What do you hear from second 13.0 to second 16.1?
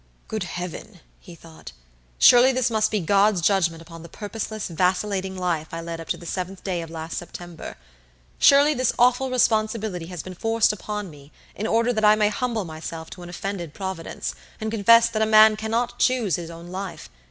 to an offended Providence, and confess that a man cannot